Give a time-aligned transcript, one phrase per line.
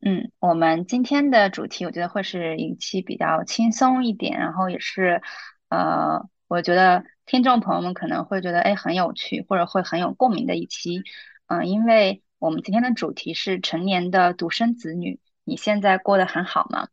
[0.00, 5.20] 嗯，我们今天的主题我觉得会是一期比较轻松一点，然后也是，
[5.70, 11.02] 呃，我觉得听众朋友们可能会觉得哎很有趣，或者会很有共鸣的一期。
[11.48, 16.86] 嗯，因为我们今天的主题是成年的独生子女，你现在过得很好吗？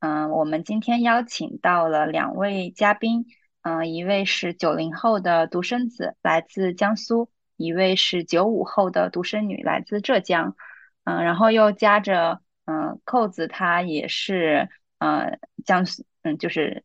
[0.00, 3.26] 嗯，我们今天邀请到了两位嘉宾，
[3.60, 10.56] 嗯，一位是九零后的独生子，来自江苏；一位是九五后的独生女，来自浙江。
[11.04, 12.40] 嗯，然后又夹着。
[12.66, 16.82] 嗯，扣子他也是，呃，江苏，嗯，就是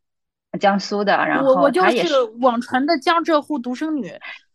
[0.59, 4.13] 江苏的，然后他也是网传的江浙沪独生女。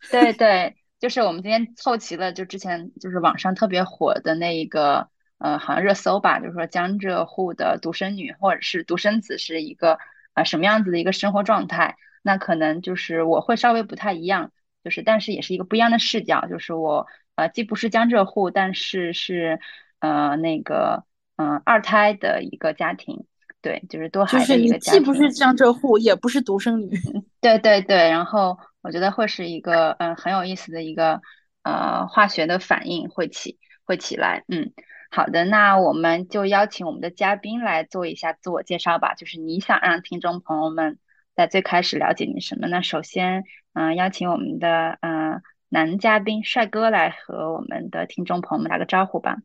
[0.08, 9.98] 对对，就是我们今天凑齐了，就之前就是网上特别火的那一个，呃，好像热搜吧，就是说江浙沪的独生女或者是独生子是一个
[10.32, 11.96] 啊什么样子的一个生活状态。
[12.22, 14.52] 那可能就是我会稍微不太一样，
[14.84, 19.58] 就是但是也是一个不一样的视角，就是我呃既不是江浙沪，但是是
[19.98, 21.04] 呃那个。
[21.36, 23.26] 嗯，二胎的一个家庭，
[23.60, 25.00] 对，就是多孩的一个家庭。
[25.00, 26.90] 既不是江浙沪，也不是独生女。
[27.40, 31.20] 对对对，然后我觉得会是一个嗯很有意思的一个
[31.62, 34.44] 呃化学的反应会起会起来。
[34.48, 34.72] 嗯，
[35.10, 39.14] 好的，那我们就邀请我们的嘉宾来做一下自我介绍吧。
[39.14, 40.98] 就是你想让听众朋友们
[41.34, 42.66] 在最开始了解你什么？
[42.68, 49.36] 呢首先嗯邀请我们的嗯男嘉宾帅哥来和我们的听众朋友们打个招呼吧。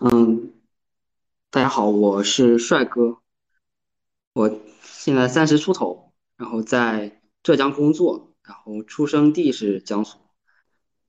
[0.00, 0.52] 嗯，
[1.50, 3.18] 大家好，我是帅哥，
[4.32, 10.18] 我现在三十出头，然后在浙江工作，然后出生地是江苏，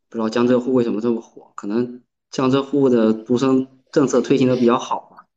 [0.09, 2.01] 不知道江浙沪为什么这么火，可能
[2.31, 5.27] 江浙沪的独生政策推行的比较好吧。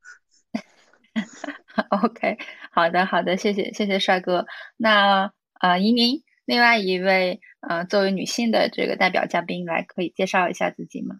[2.02, 2.38] OK，
[2.70, 4.46] 好的好的，谢谢谢谢帅哥。
[4.78, 5.30] 那
[5.60, 11.16] 呃，移民另外一位呃，作为女性的这个代表嘉宾来，可以介绍一下自己吗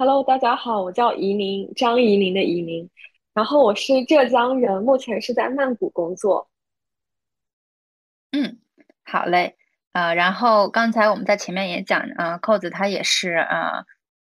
[0.00, 2.88] ？Hello，大家好，我叫怡宁，张怡宁的怡宁，
[3.34, 6.48] 然后我是浙江人，目前是在曼谷工作。
[8.32, 8.58] 嗯，
[9.04, 9.58] 好嘞，
[9.92, 13.84] 呃，然后刚才我们在前面也讲，呃，扣子她也是呃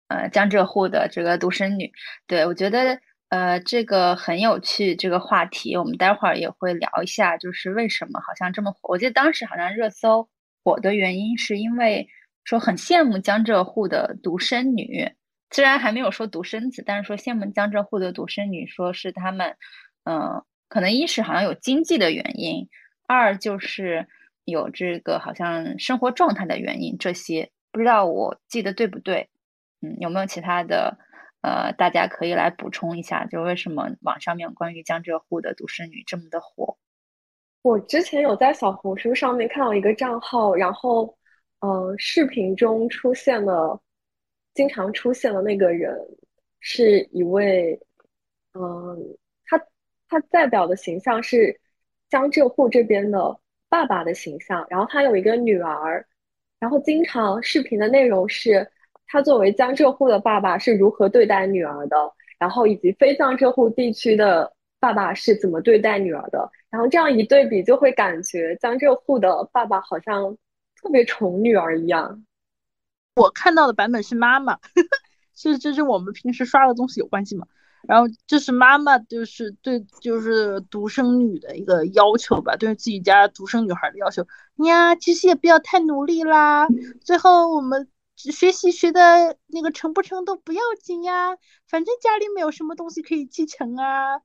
[0.09, 1.94] 呃江浙沪的这个独生女，
[2.28, 3.00] 对我觉得
[3.30, 8.80] 呃这个很有趣，这个话题我们待会儿也会聊一下，就是为什么好像这么火？
[8.90, 10.28] 我记得当时好像热搜
[10.62, 12.09] 火的原因是因为
[12.44, 15.09] 说很羡慕江浙沪的独生女。
[15.53, 19.56] 虽然还没有说独生子，但是说羡慕江浙沪的独生女，说是他们，
[20.03, 22.68] 嗯，可能一是好像有经济的原因，
[23.08, 24.08] 二就是
[24.44, 29.30] 有这个好像生活状态的原因，这些不知道我记得对不对？
[29.81, 30.97] 嗯，有没有其他的？
[31.42, 36.78] 呃，大家可以来补充一下，就为什么网上面关于江浙沪的独生女这么的火？
[37.62, 41.16] 我之前有在小红书上面看到一个账号，然后，
[41.59, 43.80] 呃，视频中出现了。
[44.53, 45.97] 经常出现的那个人
[46.59, 47.80] 是一位，
[48.53, 49.62] 嗯，他
[50.08, 51.59] 他代表的形象是
[52.09, 56.06] 江浙沪这边的爸爸的形象，然后他有一个女儿，
[56.59, 58.69] 然后经常视频的内容是
[59.08, 61.97] 他作为江浙沪的爸爸是如何对待女儿的，
[62.38, 70.38] 然后以及非江浙沪地区的爸爸是怎么对待女儿的，然后这样一对比就会感觉江浙沪的爸爸好像
[70.81, 72.24] 特别宠女儿一样。
[73.16, 74.59] 我看到的版本是妈妈，
[75.35, 77.47] 是这是我们平时刷的东西有关系吗？
[77.88, 84.25] 然后这是妈妈就是对就是独生女的一个要求吧，对自己家独生女孩的要求
[84.66, 86.66] 呀，其实也不要太努力啦，
[87.01, 91.38] 最后我们学习学的那个成不成都不要紧呀，
[91.68, 94.21] 反正家里没有什么东西可以继承啊，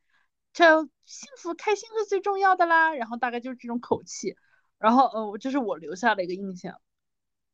[0.52, 2.94] 这幸福开心是最重要的啦。
[2.94, 4.36] 然后大概就是这种口气，
[4.78, 6.80] 然后呃，这是我留下的一个印象。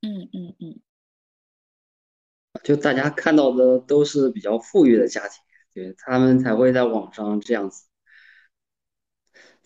[0.03, 0.81] 嗯嗯嗯。
[2.65, 5.39] 就大家看到的都是比较富裕的家庭，
[5.73, 7.85] 对他们才会在网上这样子。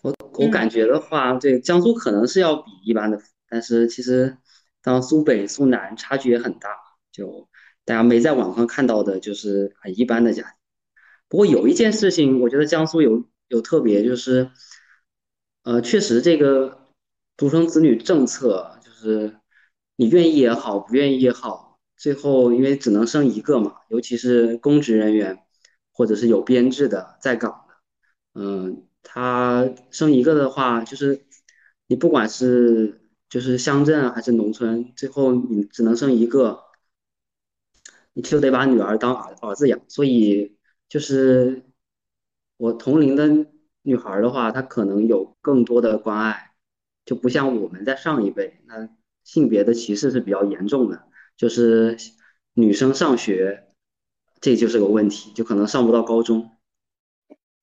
[0.01, 3.19] 我我感觉的话，对江苏可能是要比一般的，
[3.49, 4.37] 但是其实
[4.83, 6.69] 当苏北、苏南差距也很大。
[7.11, 7.49] 就
[7.85, 10.51] 大家没在网上看到的，就是很一般的家庭。
[11.27, 14.51] 不过有一件事情，我觉得江苏有有特别，就是
[15.63, 16.87] 呃，确实这个
[17.35, 19.37] 独生子女政策，就是
[19.95, 21.68] 你愿意也好，不愿意也好。
[21.99, 25.43] 最后，因为只能生一个嘛，尤其是公职人员，
[25.91, 31.25] 或者是有编制的在岗的，嗯，他生一个的话，就是
[31.87, 36.61] 你不管是就是乡镇还是农村，最后你只能生一个，
[38.13, 40.57] 你就得把女儿当儿儿子养，所以
[40.87, 41.63] 就是
[42.55, 43.27] 我同龄的
[43.81, 46.53] 女孩的话，她可能有更多的关爱，
[47.03, 48.89] 就不像我们在上一辈，那
[49.25, 51.08] 性别的歧视是比较严重的，
[51.39, 51.97] 就是
[52.53, 53.65] 女生上学。
[54.41, 56.49] 这就是个问题，就可能上不到高中。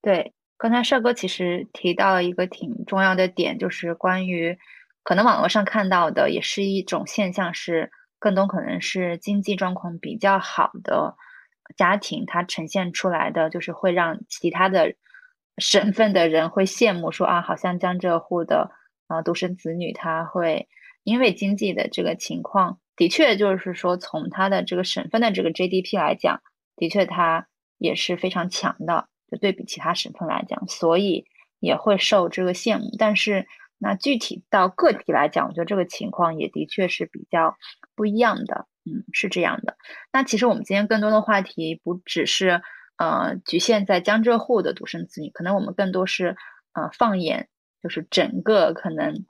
[0.02, 4.58] 对，刚才帅哥其实提到了一个挺重要的点，就是关于
[5.02, 11.17] 可能网络上看到的也是一种现象，是更多可能是经济状况比较好的
[11.79, 14.94] 家庭，它呈现出来的就是会让其他的
[15.56, 18.70] 省份的人会羡慕，说啊，好像江浙沪的
[19.06, 20.69] 啊独生子女，他会
[21.05, 26.43] 因为经济的这个情况，的确就是说从他的这个省份的这个 GDP 来讲。
[26.78, 27.48] 的确，它
[27.78, 31.25] 也是非常强的，就对比其他省份来讲，所以
[31.58, 32.94] 也会受这个羡慕。
[32.98, 33.46] 但是，
[33.78, 37.56] 那具体到个体来讲，我觉得这个情况也的确是比较
[37.94, 38.66] 不一样的。
[38.84, 39.78] 嗯，是这样的。
[40.12, 42.60] 那其实我们今天更多的话题不只是
[42.98, 46.37] 呃局限在江浙沪的独生子女，可能我们更多是
[46.75, 47.48] 呃放眼
[47.82, 49.25] 就是整个可能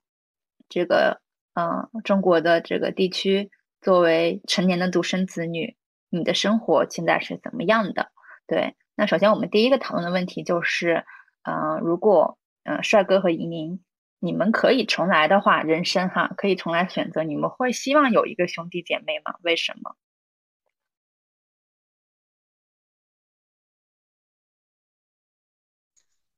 [0.69, 1.21] 这个
[1.55, 3.53] 呃中国的这个地区，
[3.87, 5.77] 作为成年的独生子女。
[6.09, 8.11] 你的生活现在是怎么样的？
[8.49, 11.05] 对，那首先我们第一个讨论的问题就是，
[11.45, 13.85] 呃，如果呃帅哥和莹莹
[14.19, 19.37] 你们可以重来的话，人生哈可以重来选择，你们会希望有一个兄弟姐妹吗？
[19.43, 19.95] 为什么？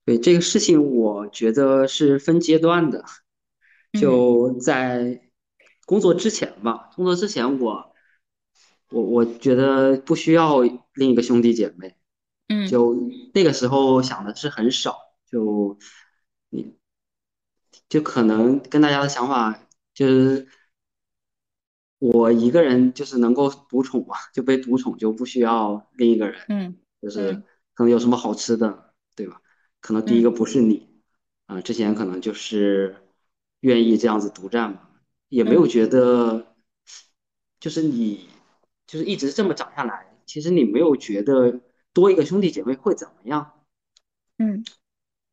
[0.04, 3.04] 对这个事情，我觉得是分阶段的，
[3.98, 5.27] 就在
[5.88, 7.94] 工作之前吧，工作之前我。
[8.90, 10.62] 我我觉得不需要
[10.94, 11.94] 另一个兄弟姐妹，
[12.48, 12.96] 嗯，就
[13.34, 14.96] 那个时候想的是很少，
[15.30, 15.78] 就
[16.48, 16.74] 你，
[17.86, 20.48] 就可能跟大家的想法就是，
[21.98, 27.42] 我一个人就是能够独宠嘛，就被独宠就不需要另一个人，嗯，就是
[27.74, 29.42] 可能有什么好吃的，对吧？
[29.82, 30.88] 可能第一个不是你，
[31.44, 32.96] 啊，之前可能就是
[33.60, 34.87] 愿意这样子独占嘛，
[35.28, 36.54] 也没有觉得，
[37.60, 38.28] 就是你。
[38.90, 41.60] 就是一直这么长下来，其实你没有觉得
[41.92, 43.52] 多一个兄弟姐妹会怎么样，
[44.38, 44.64] 嗯，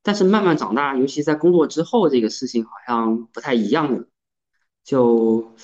[0.03, 4.09] 但是慢慢长大，尤其在工作之后，这个事情好像不太一样了，
[4.83, 5.55] 就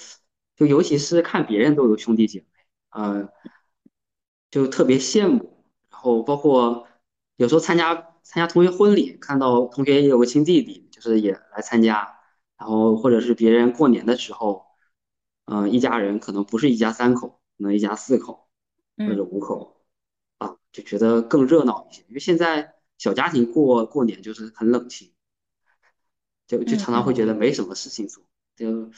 [0.56, 2.46] 就尤其是看别人都有兄弟姐妹，
[2.92, 3.30] 呃，
[4.50, 6.88] 就特别羡慕，然后包括
[7.36, 7.94] 有时候参加
[8.24, 12.21] 参加同学婚礼，看到同学也有个亲弟弟，就是也来参加，
[12.62, 14.68] 然后或者是别人过年的时候，
[15.46, 17.40] 嗯，一家人可能不是一家三口。
[17.58, 18.48] 可能一家四口
[18.98, 19.84] 或者五口
[20.40, 22.04] 啊，就觉得更热闹一些。
[22.08, 25.12] 因为现在小家庭过过年就是很冷清，
[26.48, 28.24] 就就常常会觉得没什么事情做。
[28.56, 28.90] 就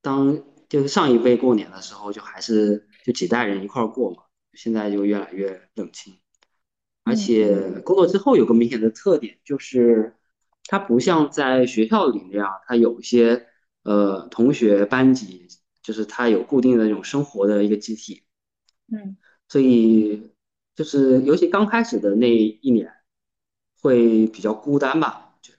[0.00, 4.24] 当就是上一辈过年的时候，就还是就几代人一块过嘛。
[4.54, 6.18] 现在就越来越冷清，
[7.04, 10.16] 而且工作之后有个明显的特点，就是
[10.66, 13.46] 它不像在学校里那样，它有一些
[13.82, 15.48] 呃同学班级。
[15.82, 18.22] 就是他有固定的那种生活的一个集体，
[18.92, 19.16] 嗯，
[19.48, 20.30] 所以
[20.76, 22.88] 就是尤其刚开始的那一年
[23.80, 25.52] 会比较孤单吧，就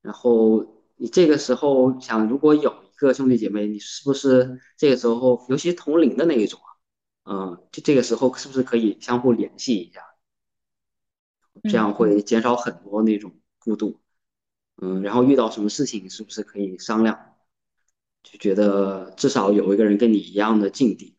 [0.00, 0.64] 然后
[0.96, 6.58] 你这个时候想，如果有一个兄弟姐妹，你是不是这个时候，尤其同龄的那一种
[7.24, 10.00] 啊，嗯，就这个时候是不是可以相互联系一下，
[11.64, 11.92] 这样。
[11.92, 14.00] 会减少很多那种孤独，
[14.80, 17.18] 嗯，然后遇到什么事情是不是可以商量？
[18.22, 21.16] 就觉得至少有一个人跟你一样的境地，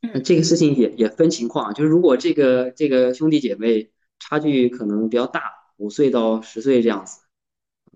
[0.00, 5.42] 那这个事情也也分情况，就是如果这个这个兄弟姐妹差距可能比较大，
[5.76, 7.20] 五岁到十岁这样子，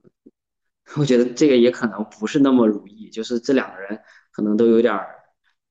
[0.98, 4.00] 我觉得这个也可能不是那么如意，就是这两个人
[4.32, 5.16] 可能都有点儿，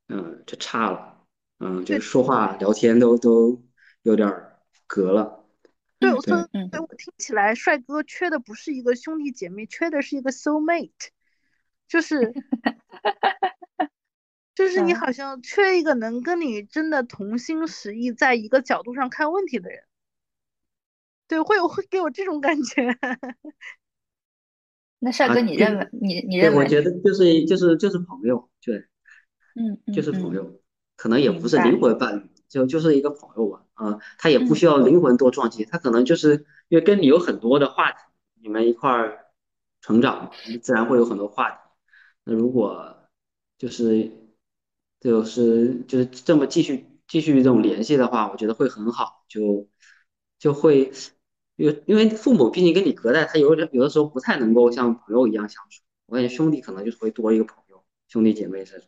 [0.08, 1.18] 嗯，就差了，
[1.60, 3.62] 嗯，就是说话聊天都都
[4.04, 4.34] 有点
[4.88, 5.47] 隔了。
[6.00, 11.10] 对，所以所以我听起来，帅哥缺的不是一个兄弟姐妹，缺的是一个 soul mate。
[11.88, 12.34] 就是，
[14.54, 19.84] 就是你好像缺一个能跟你真的同心实意，在一个角度上看问题的人，
[21.28, 22.88] 对，会有会给我这种感觉。
[25.00, 26.64] 那帅哥，你认为你你认为？
[26.64, 28.86] 我觉得就是就是就是朋友，对，
[29.56, 30.60] 嗯，就是朋友，
[30.96, 37.98] 可能也不是灵魂伴侣，就就是一个朋友吧，啊，他也不需要灵魂多撞击，他可能就是因为跟你有很多的话题，
[38.42, 39.26] 你们一块儿
[39.82, 41.58] 成长，自然会有很多话题。
[42.24, 42.98] 那如果
[43.58, 44.12] 就是
[45.00, 49.26] 就是就是这么继续继续这种联系的话，我觉得会很好。
[49.28, 49.68] 就
[50.40, 50.92] 就会
[51.56, 55.82] 因为因为父母毕竟跟你隔代，他有的有的时候不太能够像朋友一样相处。
[56.06, 58.88] 我感觉兄弟可能就是会多一个朋友，兄弟姐妹这种。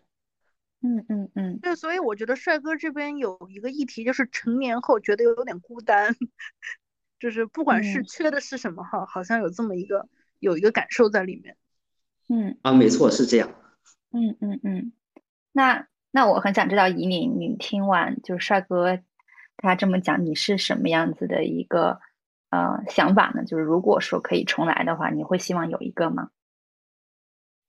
[0.82, 6.16] 嗯嗯嗯，对，所以我觉得帅哥这边有一个议题，就是成年后觉得有点孤单，
[7.20, 10.08] 就是不管是缺的是什么哈，好像有这么一个
[10.40, 11.58] 有一个感受在里面。
[12.30, 13.54] 嗯啊，没错，是这样。
[14.12, 14.94] 嗯嗯嗯，
[15.52, 19.00] 那那我很想知道，以你你听完就是帅哥
[19.58, 22.00] 他这么讲，你是什么样子的一个
[22.52, 23.44] 呃想法呢？
[23.44, 26.30] 就是如果说可以重来的话，你会希望有一个吗？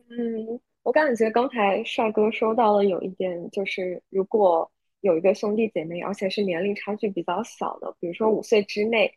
[0.09, 0.61] 嗯。
[0.83, 4.71] 我感觉刚才帅哥说到了有一点，就是如果
[5.03, 9.13] 有一个兄弟姐妹，而且是年龄差距比较小的，比如说五岁之内，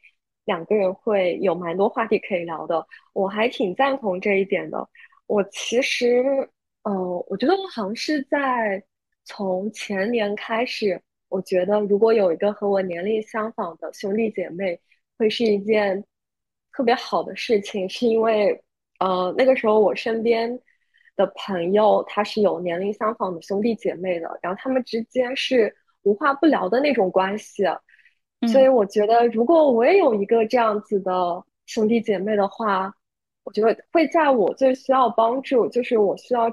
[0.46, 2.86] 两个人会有蛮多话题可以聊的。
[3.13, 4.88] 我还挺赞同这一点的。
[5.25, 6.22] 我其实，
[6.84, 8.84] 呃，我觉得我好像是在
[9.24, 14.77] 从前年开始，我觉得如果有一个和我年龄相仿的兄弟姐妹，
[15.17, 16.03] 会是一件
[16.74, 18.62] 特别好的事情，是因为，
[19.00, 20.60] 呃，那个时候我身边。
[21.15, 27.63] 的朋友，他是有年龄相仿的兄弟姐妹的，然后他们之间是无话不聊的那种关系，
[28.51, 32.93] 所以我觉得如果我也有一个这样子的兄弟姐妹的话，
[33.43, 36.51] 我觉得会在我最需要帮助，就是我需要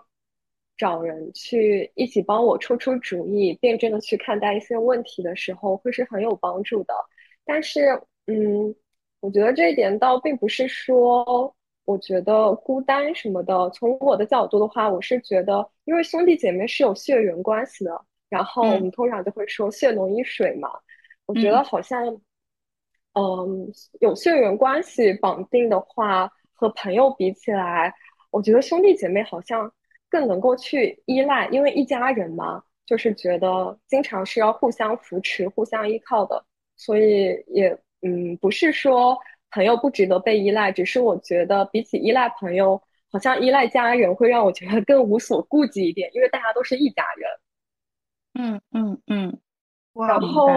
[0.76, 6.94] 找人去一起帮我出出主意，辩证的去看待一些问题的时候，会是很有帮助的。
[7.44, 8.74] 但是，嗯，
[9.20, 11.56] 我觉得这一点倒并不是说。
[11.84, 20.70] 我觉得孤单什么的，从我的角度的话，我是觉得，因为兄弟姐妹是有血缘关系的，然后我们通常就会说血浓于水嘛。
[21.26, 22.06] 我觉得好像，
[23.14, 27.92] 嗯，有血缘关系绑定的话，和朋友比起来，
[28.30, 29.72] 我觉得兄弟姐妹好像
[30.08, 36.44] 更能够去依赖，因为一家人嘛，就是觉得经常是要互相扶持、互相依靠的，
[36.76, 39.18] 所以也，嗯，不是说。
[39.50, 42.80] 朋友不值得被依赖，只是我觉得比起依赖朋友，
[43.10, 47.30] 好像依赖家人会让我觉得更无所顾忌一点，因为大家都是一家人。
[48.34, 49.40] 嗯嗯嗯。
[49.92, 50.48] 然后，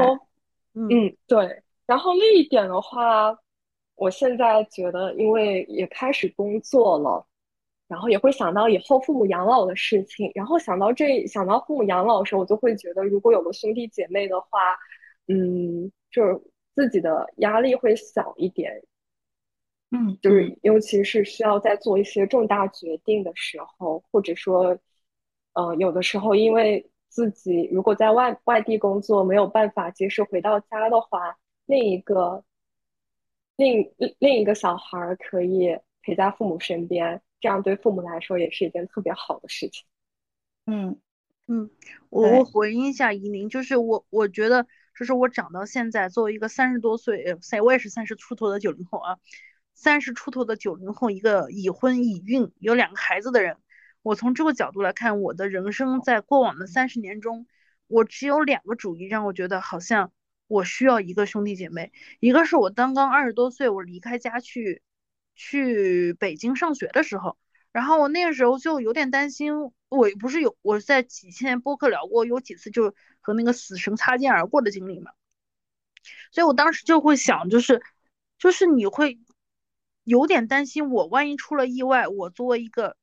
[0.74, 0.90] 嗯，
[1.28, 1.64] 对。
[1.88, 3.36] 然后另一点的话，
[3.96, 7.26] 我现在觉得，因为也开始工作了，
[7.88, 10.32] 然后也会想到以后父母养老的事情。
[10.36, 14.78] 然后想到这，想到父母养老的时候，我就会觉得，如果有个兄弟姐妹的话，
[15.28, 16.40] 嗯，就是。
[16.76, 18.82] 自己的压力会小一点，
[19.92, 24.80] 嗯，就是尤其是需要在做一些重大决定的时候，或者说，
[25.54, 31.38] 呃，有的时候因为自己如果在外外地工作没有办法及时回到家的话，
[31.68, 32.44] 另一个
[33.56, 39.86] 另另一个小孩可以陪在父母身边，这样对父母来说也是一件特别好的事情。
[40.66, 41.00] 嗯
[41.48, 41.70] 嗯，
[42.10, 44.66] 我我回应一下依宁，就是我我觉得。
[44.96, 49.18] 这是我长到现在，作为一个三十多岁，三我也是三十出头的九零后啊，
[49.74, 53.58] 三十出头的九零后，一个已婚已孕有两个孩子的人，
[54.02, 57.48] 我从这个角度来看，我的人生在过往的三十年中，
[57.88, 60.12] 我只有两个主意让我觉得好像
[60.48, 64.84] 我需要一个兄弟姐妹，一个是我刚刚二十多岁，我离开家去
[65.36, 67.38] 去北京上学的时候，
[67.74, 69.54] 然后我那个时候就有点担心，
[69.90, 72.96] 我不是有我在几千播客聊过，有几次就。
[73.26, 75.14] 和那个死神擦肩而过的经历嘛，
[76.34, 77.82] 所以我当时就会想，就是，
[78.38, 79.18] 就是你会
[80.04, 82.98] 有点担心，我万一出了意外，我作为一个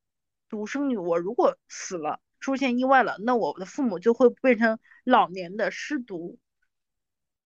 [0.47, 6.37] 独生女，我如果死了，出现意外了，那我的父母就会变成老年的失独，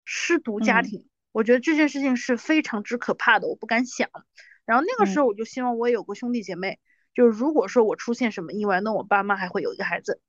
[0.03, 1.07] 失独家庭。
[1.31, 4.09] 我觉得这件事情是非常之可怕的，我不敢想。
[4.65, 6.77] 然后那个时候我就希望我有个兄弟姐妹，
[7.15, 10.21] 就是如果说我出现什么意外，那我爸妈还会有一个孩子，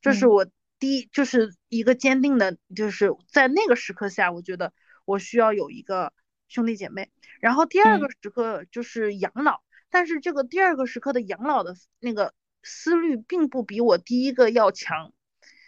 [0.00, 0.44] 这是我。
[0.80, 4.72] 第一就是一个坚定的，就是在那个时刻下，我觉得
[5.04, 6.10] 我需要有一个
[6.48, 7.10] 兄弟姐妹。
[7.42, 12.32] 然后第二个时刻就是养老，但是这个第二个时刻的养老的那个
[12.62, 15.12] 思虑并不比我第一个要强，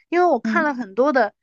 [0.09, 1.35] 因为我看了很多的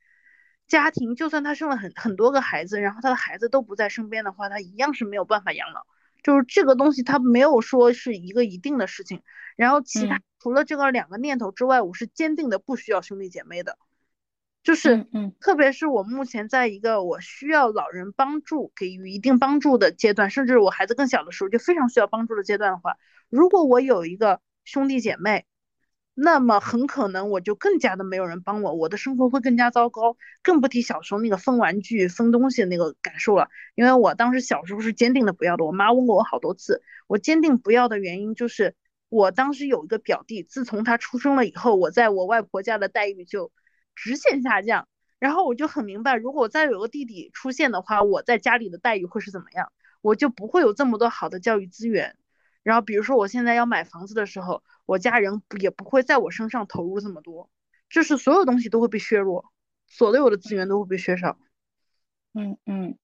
[0.66, 5.86] 家庭，就算他生了很很多个孩子，然后他的孩子都不在身边的话，他一样是没有办法养老。
[6.22, 9.22] 就是这个东西，它没有说是一个一定的事情。
[9.56, 10.20] 然后其他。
[10.42, 13.76] 除了这个两个念头之外，我是坚定的不需要兄弟姐妹的，
[14.62, 22.96] 就是，嗯，特别是我目前在一个我需要老人帮助，给予一定帮助的阶段，甚至我孩子更小的时候就非常需要帮助的阶段的话，
[23.28, 25.44] 如果我有一个兄弟姐妹，
[26.22, 38.74] 那么很可能我就更加的没有人帮我，我的生活会更加糟糕，更不提小时候那个分玩具、分东西的那个感受了，因为我当时小时候是坚定的不要的，我妈问过我好多次，我坚定不要的原因就是。
[39.08, 43.50] 我当时有一个表弟，自从他出生了以后，我在我外婆家的待遇就
[43.96, 44.86] 直线下降。
[45.18, 52.18] 然后我就很明白，如果再有个弟弟出现的话，我在家里的待遇会是怎么样，我就不会有这么多好的教育资源。
[52.62, 57.48] 然后比如说我现在要买房子的时候，我家人也不会在我身上投入这么多，
[57.88, 59.44] 就是所有东西都会被削弱，
[59.86, 61.38] 所有的资源都会被削少。
[62.34, 62.96] 嗯嗯，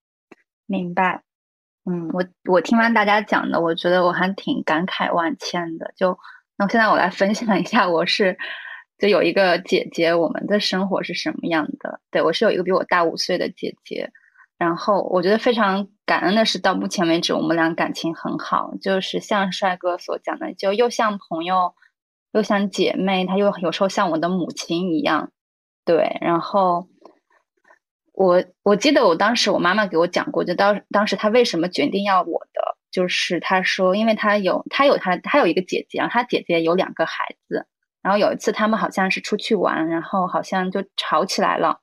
[0.67, 1.23] 明白。
[1.85, 5.93] 嗯，我我听完大家讲的，我觉得我还挺感慨万千的。
[5.97, 6.19] 就
[6.57, 8.37] 那现在我来分享一下，我是
[8.99, 12.01] 就有一个姐姐，我们的生活是什么样的？
[12.11, 14.11] 对我是有一个比我大五岁的姐姐，
[14.59, 21.75] 然后我觉得非常感恩的是，到目前为止我们俩感情很好，就是像帅哥所讲的，就又像朋友，
[22.33, 25.33] 又像姐妹，她又有时候像我的母亲一样。
[25.85, 26.89] 对，然后。
[28.19, 37.67] 我我记得我当时我妈妈给我讲过，就当当时她为什么决定要我的，就是她说，因为她有她有她她有一个姐姐，然后她姐姐有两个孩子，
[38.01, 41.83] 然后有一次他们好像是出去玩，然后好像就吵起来了。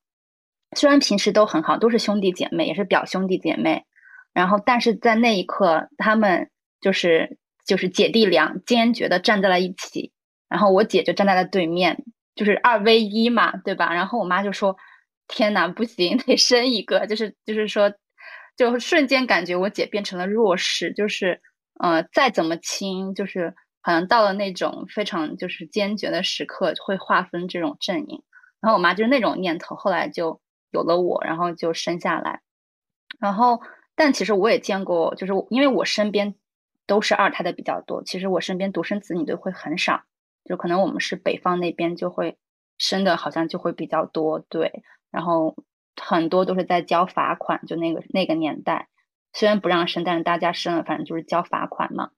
[0.75, 3.85] 虽然平时都很好，都是兄弟姐妹，也是表兄弟姐妹，
[4.33, 6.49] 然后但是在那一刻，他们
[6.81, 10.11] 就是就是姐弟俩坚决的站在了一起，
[10.49, 12.03] 然后我姐就站在了对面，
[12.35, 13.93] 就是二 v 一嘛，对吧？
[13.93, 14.75] 然后我妈就说。
[15.25, 17.91] 天哪，不行， 得生一个，就是就是说，
[18.57, 21.41] 就瞬间感觉我姐变成了弱势，就是
[21.79, 28.21] 呃，再怎么亲，就是好像到了那种非常就是坚决的时刻，会划分这种阵营。
[28.59, 32.41] 然后我妈就是那种念头，后来就有了我，然后就生下来。
[33.19, 33.61] 然后，
[33.95, 36.35] 但其实我也见过，就是因为我身边
[36.87, 40.03] 都是二胎的比较多，其实我身边独生子女的会很少，
[40.45, 42.37] 就可能我们是北方那边就会
[42.77, 44.83] 生的，好像就会比较多，对。
[45.11, 45.55] 然后
[46.01, 48.87] 很多都是在交罚款，就那个那个年代，
[49.31, 52.09] 虽然不让生，但是大家生了，反正就是交罚款嘛。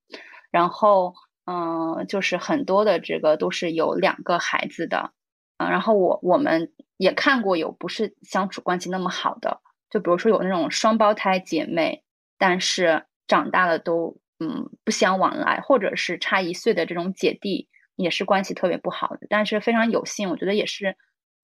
[0.49, 1.13] 然后，
[1.45, 5.11] 嗯，就是很多的这个都是有两个孩子的，
[5.57, 12.03] 嗯，然后我我们也看过有不是相处关系那么好的，就比如说有那种双胞胎姐妹，
[12.37, 20.95] 但是长大了都嗯不相往来，或者是差一岁的这种姐弟，也是关系特别不好的，但是非常有幸，我觉得也是。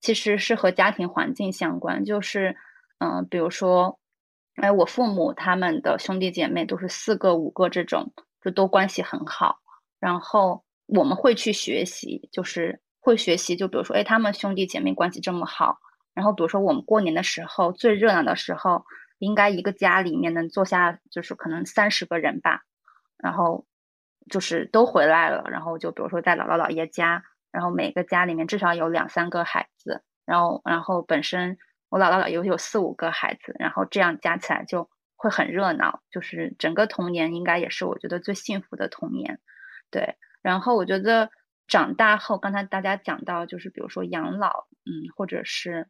[0.02, 2.56] 其实是和家庭环境相关，就是，
[2.98, 4.00] 嗯，比如说，
[4.56, 8.12] 哎，我父母他们的兄弟姐妹都是四个、五个这种，
[8.44, 9.60] 就都关系很好。
[10.00, 15.78] 然后我们会去学习，就是会学习，就比如说，哎，他们兄弟姐妹关系这么好。
[16.14, 18.86] 然后比如说我们过年的时候最热闹的时候，
[19.20, 22.62] 应该一个家里面能坐下，就是可能三十个人吧。
[23.18, 23.66] 然后
[24.30, 27.24] 就是都回来了，然后就比如说在姥姥姥爷家。
[27.54, 31.58] 然后每个家里面至少有两三个孩子，然后然后本身
[31.90, 39.42] 我姥姥姥爷有四五个孩子，然后这样加起来就会很热闹，就是整个童年应该也是我觉得最幸福的童年，
[39.90, 40.16] 对。
[40.42, 41.30] 然后我觉得
[41.68, 45.90] 长大后，刚才大家讲到就是比如说养老，嗯，或者是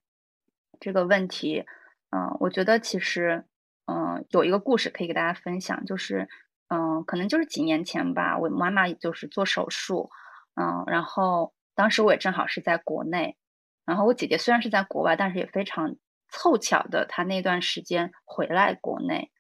[0.82, 1.64] 这个问题，
[2.10, 3.46] 嗯，我觉得其实
[3.86, 6.28] 嗯有一个故事可以给大家分享，就是
[6.68, 10.10] 嗯可能就是几年前吧，我妈妈就是做手术。
[10.56, 13.38] 嗯，然后当时我也正好是在国内，
[13.86, 15.96] 然后我姐姐虽然是在国外，但是也非常
[16.28, 19.32] 凑巧的，她那段时间回来国内。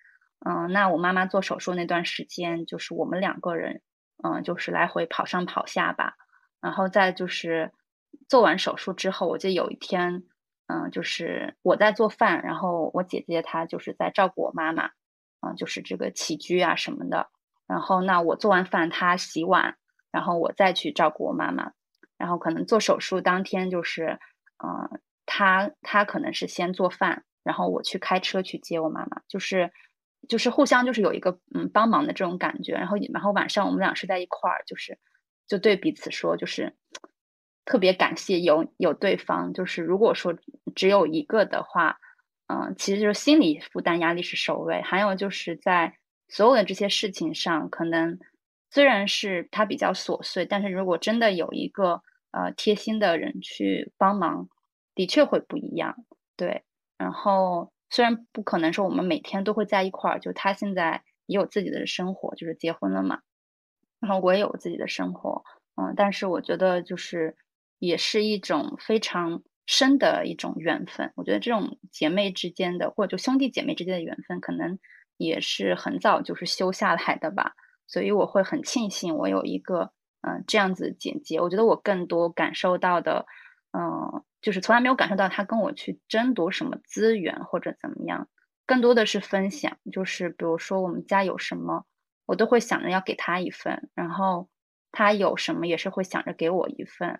[0.45, 3.81] 嗯，那我妈妈做手术那段时间，就是我们两个人，
[4.23, 6.15] 嗯，就是来回跑上跑下吧。
[6.61, 7.73] 然后再就是
[8.29, 10.23] 做完手术之后，我记得有一天，
[10.71, 14.87] 嗯，就是我在做饭，然后我姐姐她就是在照顾我妈妈，
[15.41, 17.27] 嗯，就是这个起居啊什么的。
[17.67, 19.75] 然后那我做完饭，她洗碗。
[20.11, 21.71] 然后我再去照顾我妈妈，
[22.17, 24.19] 然后可能做手术当天就是，
[24.61, 29.71] 嗯，她她可能是先做饭，然后我去开车去接我妈妈，就是
[30.27, 34.99] 就是互相就是有一个嗯帮忙的这种感觉，然后然后晚上我们俩是在一块儿，就是
[35.47, 36.75] 就对彼此说，就是
[37.65, 40.35] 特别感谢有有对方，就是如果说
[40.75, 41.97] 只有一个的话，
[42.47, 45.95] 嗯，其实就是心理负担压力是首位，还有就是在
[46.27, 48.19] 所有的这些事情上可能。
[48.73, 54.47] 虽然是他比较琐碎，但是如果真的有一个呃贴心的人去帮忙，
[54.95, 56.05] 的确会不一样。
[56.37, 56.63] 对，
[56.97, 63.19] 然后虽然不可能说我们每天都会在一块儿，就他现在也有自己的生活，就是结婚了嘛，
[63.99, 65.43] 然后我也有自己的生活，
[65.75, 67.35] 嗯，但是我觉得就是
[67.81, 71.11] 也是一种非常深的一种缘分。
[71.15, 74.77] 我觉得这种姐妹之间的，或者就兄弟姐妹之间的缘分，可能
[75.17, 77.53] 也是很早就是修下来的吧。
[77.87, 79.91] 所以我会很庆幸我有一个
[80.21, 83.25] 嗯这样子姐姐，我觉得我更多感受到的，
[83.73, 88.29] 嗯，就是从来没有感受到她跟我去争夺什么资源或者怎么样，
[88.67, 91.83] 更多的是分享，就是比如说我们家有什么，
[92.27, 94.47] 我都会想着要给她一份，然后
[94.91, 97.19] 她有什么也是会想着给我一份，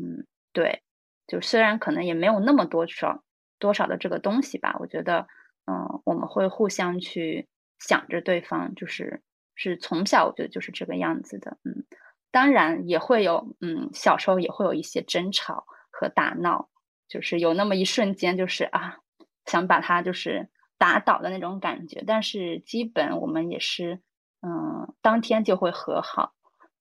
[0.00, 0.82] 嗯，对，
[1.26, 3.22] 就虽然可能也没有那么多少，
[3.58, 4.76] 多少的这个东西吧。
[4.80, 5.26] 我觉得，
[5.66, 7.46] 嗯，我们会互相去
[7.78, 9.20] 想着对方，就是
[9.54, 11.84] 是从小我觉得就是这个样子的，嗯，
[12.30, 16.70] 当然也会有，嗯，小时候也会有一些争吵和打闹，
[17.06, 18.96] 就是有那么一瞬间，就是啊，
[19.44, 24.00] 想把他就是打倒的那种感觉，但是基本我们也是，
[24.40, 26.32] 嗯，当天就会和好，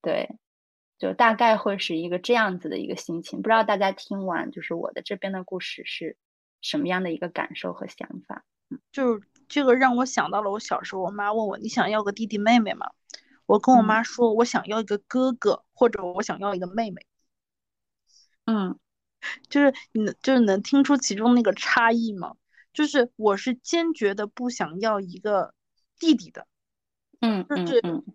[0.02, 0.38] 对。
[1.00, 6.18] 就大概会是一个这样子的一个心情，不知道大家听完就是我的这边的故事是
[6.62, 8.44] 什么样的一个感受和想法？
[8.70, 12.92] 嗯，就是这个让我想到了我小时候，我妈问我你想要个弟弟妹妹吗？
[13.46, 17.08] 我跟我妈说我想要一个哥哥，或者我想要一个妹妹。
[18.46, 18.78] 嗯，
[19.50, 22.36] 就是你就是能听出其中那个差异吗？
[22.74, 25.54] 就是我是坚决的不想要一个
[25.98, 26.46] 弟弟的。
[27.22, 28.06] 嗯嗯嗯。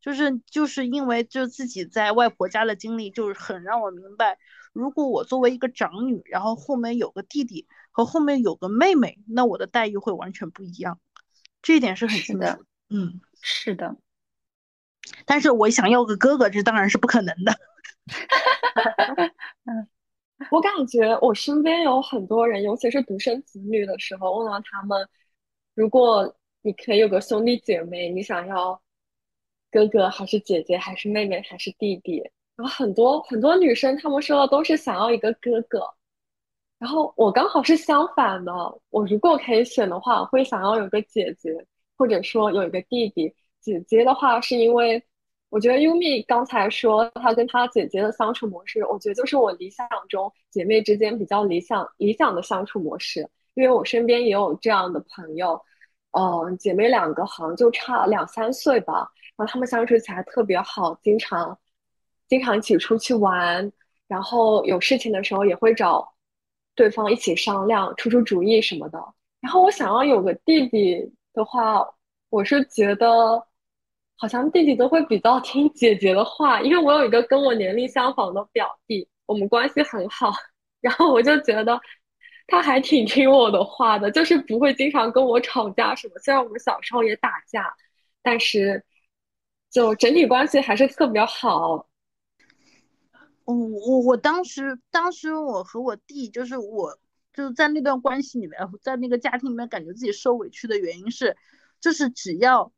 [0.00, 4.38] 就是就是因为就自己在外婆家的经历，就是很让我明白，
[4.72, 10.98] 如果我作为一个长女，然后后面有个弟弟和后面有个妹妹，那我的待遇会完全不一样，
[11.60, 12.60] 这一点是很清楚的。
[12.88, 13.96] 嗯，是的。
[15.26, 17.52] 但是我想要个哥哥，这当然是不可能的。
[19.66, 19.88] 嗯，
[20.50, 25.06] 我感觉我身边有很多人，尤其是独生子女的时候，问到他们，
[25.74, 28.80] 如果你可以有个兄弟姐妹，你想要？
[29.70, 32.22] 哥哥还是姐姐还是妹妹还是弟弟？
[32.56, 35.80] 然后很多很多女生她们说的都是想要一个哥哥，
[36.78, 38.52] 然后我刚好是相反的。
[38.90, 41.54] 我如果可以选的话，我会想要有个姐姐，
[41.96, 43.34] 或者说有一个弟弟。
[43.60, 45.02] 姐姐的话是因为
[45.50, 53.28] 我觉得优米刚才说她跟她姐姐的相处模式，我觉得就是我理想中姐妹之间比较理想理想的相处模式。
[53.54, 55.60] 因为我身边也有这样的朋友，
[56.12, 59.10] 嗯，姐妹两个好像就差两三岁吧。
[59.46, 61.58] 他们相处起来特别好，经常
[62.28, 63.72] 经常一起出去玩，
[64.06, 66.12] 然后有事情的时候也会找
[66.74, 68.98] 对方一起商量，出出主意什么的。
[69.40, 71.84] 然后我想要有个弟弟的话，
[72.28, 73.46] 我是觉得
[74.16, 80.32] 好像弟弟都会比较 听姐姐的话，因为我有一个跟我年龄相仿的表弟，我们关系很好，
[80.80, 81.80] 然后我就觉得
[82.46, 86.14] 他还挺听我的话的，就是不会经常跟我吵架什么。
[86.18, 87.74] 虽然我们小时候也打架，
[88.22, 88.84] 但是。
[89.70, 91.86] 就整体关系还是特别好。
[93.44, 96.98] 我我我当时当时我和我弟就是我
[97.32, 101.36] 就是在那段关系里面，在那个家庭里面，感觉自己受委屈的原因是，
[101.80, 102.72] 就是只要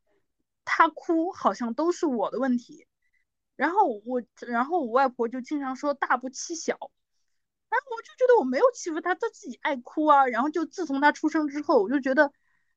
[0.64, 2.87] 他哭，好像都是我的问题。
[3.57, 10.26] 然后我然后我外婆就经常说大不欺小，然后我就觉得我没有欺负他，他自己爱哭啊。
[10.26, 12.33] 然后就自从他出生之后，我就觉得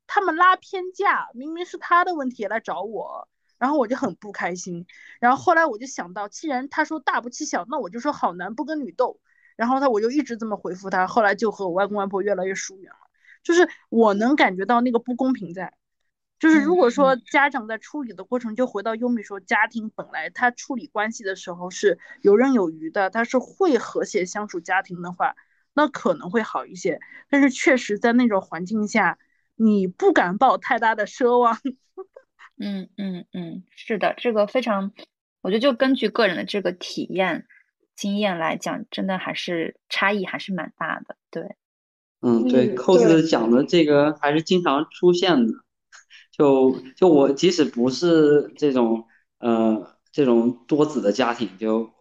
[0.08, 3.30] 他们拉偏架，明明是他的问题来找我。
[3.66, 4.86] 然后我就很不开心，
[5.20, 9.20] 然后后来我就想到，既然他说大不欺小，那我就说好男不跟女斗。
[9.56, 13.10] 然后他我就一直这么回复他，后来就和我外公外婆越来越疏远了。
[13.42, 15.74] 就是我能感觉到那个不公平在，
[16.38, 25.36] 就是如果说家长在处理的过程，就回到优米说，家庭本来他处理关系的时候是游刃有余的，他是会和谐相处家庭的话，
[25.74, 27.00] 那可能会好一些。
[27.30, 29.18] 但是确实在那种环境下，
[29.56, 31.58] 你不敢抱太大的奢望。
[32.58, 34.94] 嗯嗯嗯，是的，这个非常，
[35.42, 37.48] 我觉得就根据个人的这个体验
[37.96, 41.18] 经验来讲，真的还是差异还是蛮大的。
[41.30, 41.56] 对，
[42.22, 45.54] 嗯，对，扣子讲的这个还是经常出现的。
[46.32, 49.06] 就就我即使不是这种
[49.40, 51.92] 呃这种多子的家庭，就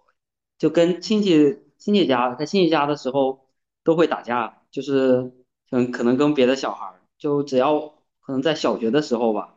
[0.58, 3.46] 就跟亲戚亲戚家在亲戚家的时候
[3.84, 5.32] 都会打架，就是
[5.70, 7.80] 嗯可能跟别的小孩儿，就只要
[8.20, 9.53] 可能在小学的时候吧。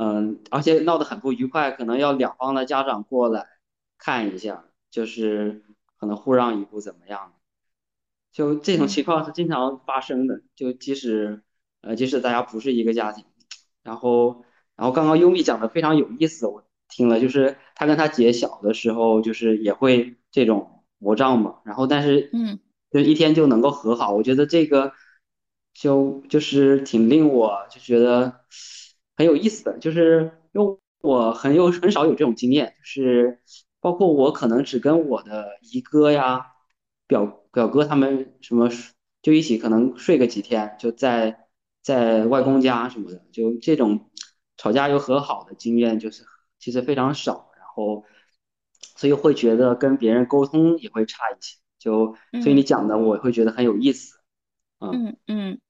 [0.00, 3.48] 嗯，而且闹得很不愉快，可能要两方的家长过来
[3.98, 5.64] 看一下，就是
[5.98, 7.32] 可能互让一步怎么样？
[8.30, 10.40] 就这种情况是经常发生的。
[10.54, 11.42] 就即使
[11.80, 13.24] 呃，即使大家不是一个家庭，
[13.82, 14.44] 然后
[14.76, 22.60] 然后刚刚优米讲的非常有意思，我听了，就是他跟他姐小的时候，就是也会这种魔障嘛，然后但是嗯，
[22.92, 24.92] 就一天就能够和好，我觉得这个
[25.74, 28.44] 就就是挺令我就觉得。
[29.18, 33.40] 很有意思的就是，因为我很有很少有这种经验，就是
[33.80, 36.52] 包括我可能只跟我的姨哥呀、
[37.08, 38.70] 表表哥他们什么
[39.20, 41.48] 就一起可能睡个几天，就在
[41.82, 44.08] 在外公家什么的，就这种
[44.56, 46.22] 吵架又和好的经验就是
[46.60, 48.04] 其实非常少，然后
[48.94, 54.20] 所以会觉得跟别人沟通也会差一些，就所以你讲的我会觉得很有意思，
[54.78, 55.60] 嗯嗯，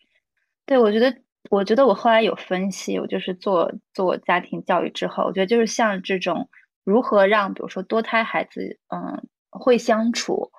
[0.66, 1.22] 对我觉得。
[1.50, 6.48] 我觉得我后来有分析，我就是做做家庭教育之后，我觉得就是像这种
[6.84, 10.50] 如何让，比如说多胎孩子，嗯，会相处，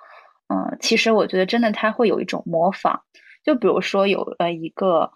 [0.48, 3.02] 嗯，其实我觉得真的他会有一种模仿，
[3.44, 5.12] 就比如说有呃一个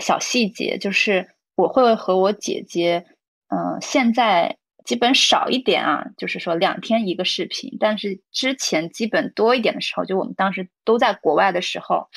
[0.00, 3.04] 小细节，就是我会和我姐姐，
[3.48, 12.08] 嗯，现在基本少一点啊，就是说两天一个视频，但是之前基本多一点的时候，就我们当时都在国外的时候，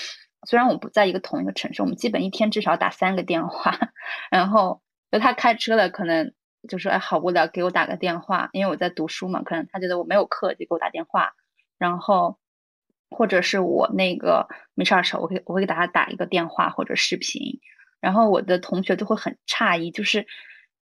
[0.48, 3.78] 虽然我们不在一个同一个城市，我们基本一天至少打三个电话，
[4.32, 6.34] 然后就他开车了，可能
[6.68, 11.34] 就说哎好无聊，给我打个电话，因为我在读书嘛，可能他觉得我没有课就给我打电话，
[11.78, 12.38] 然后。
[13.12, 17.60] 或者是我那个没事儿的时候，我会我会给大家打一个电话或者视频，
[18.00, 20.28] 然后我的同学就会很诧异，就是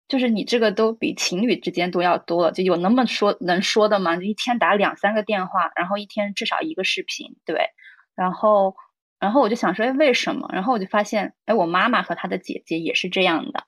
[0.08, 4.16] 就是你这个都比情侣之间都要多了，就有那么说能说的吗？
[4.18, 7.72] 就一天打两三个电话，然后一天至少一个视频，对，
[8.16, 8.76] 然后
[9.22, 10.50] 然后我就想说，哎，为什么？
[10.52, 13.64] 然后我就发现，哎，我妈妈和她的姐姐也是这样的，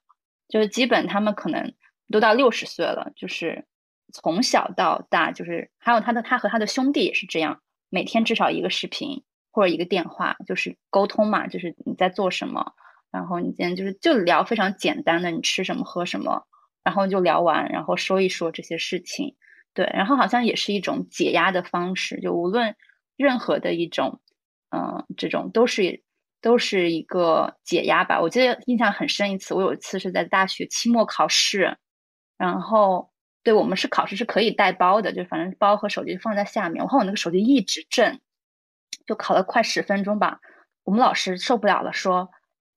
[0.50, 1.74] 就是基本他们可能
[2.12, 3.66] 都到六十岁了，就是
[4.12, 7.62] 从小到大，就是还有他的他和他的兄弟也是这样。
[7.90, 12.74] 每天至少一个视频或者一个电话，就是沟通嘛，就是你在做什么，
[13.12, 16.48] 然后你今天就是就聊非常简单的，你吃什么喝什么，
[16.84, 19.36] 然后就聊完，然后说一说这些事情，
[19.76, 22.76] 对，然后好像也是一种解压的方式，就无论
[23.16, 24.20] 任何的一种，
[24.74, 26.02] 嗯，这种都是
[26.42, 28.20] 都是一个解压吧。
[28.20, 31.78] 我记得印象很深一次，我有一次是在大学期末考试，
[32.38, 33.12] 然后。
[33.46, 36.82] 对我们是考试是可以带包的，就反正包和手机放在下面。
[36.82, 38.22] 我看我那个手机一直震，
[39.06, 40.40] 就考了快十分钟吧。
[40.86, 42.30] 我们老师受不了了，说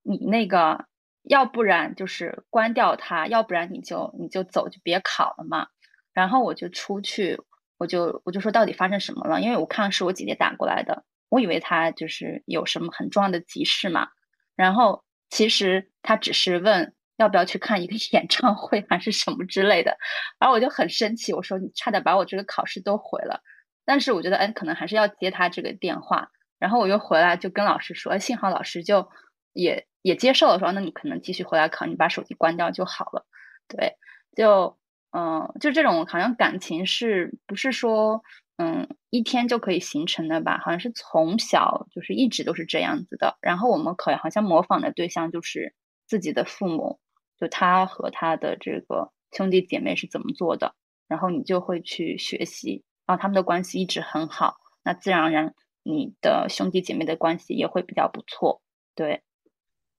[0.03, 0.87] 你那个
[1.23, 5.69] 要不然就是关掉它，要不然你就你就走，就别考了嘛。
[6.13, 7.41] 然后我就出去，
[7.79, 9.41] 我就我就说到底发生什么了？
[9.41, 11.05] 因为我看是我姐姐打过来的，
[11.37, 14.09] 我以为他就是有什么很重要的急事嘛。
[14.57, 16.93] 然后其实他只是问。
[17.19, 19.97] 要不要去看一个 演唱会还是什么之类的？
[20.39, 23.41] 然后我就很生气，我说你差点把我这个考试都毁了。
[23.87, 26.29] 但是我觉得，哎，可能还是要接他这个电话。
[26.59, 29.09] 然后我又回来就跟老师说，幸好老师就
[29.55, 33.25] 也也接受了，说那你可能继续回来考，你把手机关掉就好了。
[33.67, 33.95] 对，
[34.37, 34.79] 就
[35.13, 38.23] 嗯，就这种好像感情是不是说
[38.57, 40.59] 嗯一天就可以形成的吧？
[40.65, 43.39] 好像是从小就是一直都是这样子的。
[43.41, 45.75] 然后我们可好像模仿的对象就是
[46.07, 46.99] 自己的父母。
[47.39, 50.75] 就他和他的这个兄弟姐妹是怎么做的，
[51.07, 58.63] 然后你就会去学习，然后他们的关系一直很好，那自然而然你的兄弟姐妹的关系也会比较不错。
[58.95, 59.21] 对，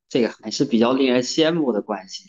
[0.10, 2.24] 这个还是比较令人羡慕的关系。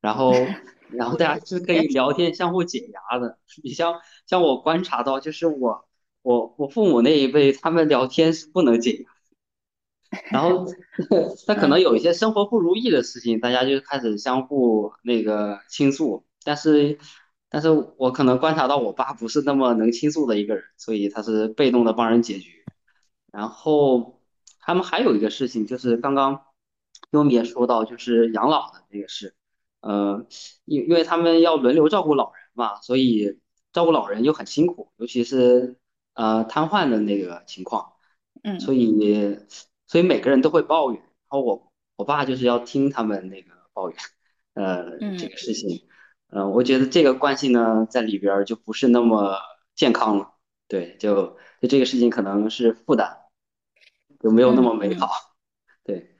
[0.00, 0.32] 然后，
[0.90, 3.38] 然后大家是可以聊天相互解压的。
[3.62, 5.88] 你像像我观察到，就是我
[6.22, 9.10] 我我父母那一辈，他们聊天是不能解压。
[10.30, 10.64] 然后，
[11.46, 16.24] 他可能有一些生活不如意的事情，大家就开始相互那个倾诉。
[16.44, 16.98] 但是，
[17.50, 22.52] 但是我可能观察到我爸不是那么能倾诉的一个人，所以他是被动的帮人解决。
[23.30, 24.22] 然后，
[24.60, 26.40] 他们还有一个事情，就是刚刚
[27.10, 29.34] 优米也说到，就是养老的这个事。
[29.80, 30.26] 呃，
[30.64, 33.38] 因因为他们要轮流照顾老人嘛，所以
[33.72, 35.76] 照顾老人又很辛苦，尤其是
[36.14, 37.92] 呃瘫痪的那个情况。
[38.42, 39.38] 嗯，所以。
[39.90, 43.98] 所以每个人都会抱怨，然后我我爸就是要听他们那个抱怨，
[44.52, 45.88] 呃，这个事情，
[46.28, 49.38] 嗯，我觉得这个关系呢，在里边就不是那么
[49.74, 50.34] 健康了，
[50.68, 53.16] 对，就就这个事情可能是负担，
[54.20, 55.08] 就没有那么美好，
[55.82, 56.14] 对，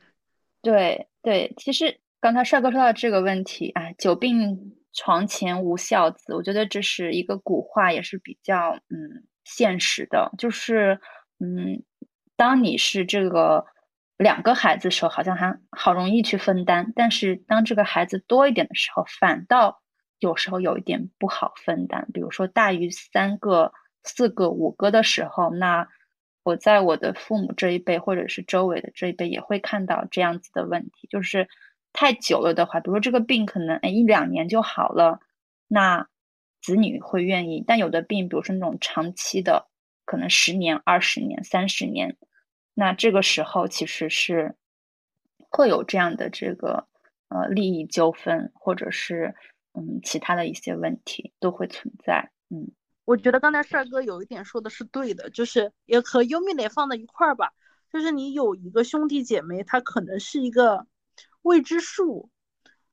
[0.62, 11.00] 对对，其实刚才帅哥说到这个问题，哎，久病床前无孝子，我觉得这是一个古话，也是比较嗯现实的，就是
[11.40, 11.83] 嗯。
[12.40, 13.66] 当你是这个
[14.16, 19.83] 两个孩子的时候，好像还好容易去分担；但是当这个孩子多一点的时候，反倒
[20.20, 22.07] 有时候有一点不好分担。
[22.14, 23.72] 比如说大于三个、
[24.04, 25.88] 四个、五个的时候，那
[26.44, 31.09] 我在我的父母这一辈，或者是周围的这一辈，也会看到这样子的问题。
[31.11, 31.48] 就是
[32.01, 35.19] 太久了的话，比如说这个病可能哎一两年就好了，
[35.67, 36.07] 那
[36.63, 39.67] 子女会愿意；但有的病，比如说那种长期的，
[40.05, 42.17] 可能十年、二十年、三十年。
[42.73, 44.55] 那这个时候其实是
[45.51, 46.87] 会有这样的这个
[47.31, 49.35] 呃利益纠纷，或者是
[49.73, 52.31] 嗯其他的一些问题都会存在。
[52.49, 52.71] 嗯，
[53.07, 57.53] 我觉得刚才帅哥有一点说的是对的，就是也和优米得放在一块儿吧。
[57.93, 60.87] 就是你有一个兄弟姐妹，他可能是一个
[61.49, 62.31] 未知数，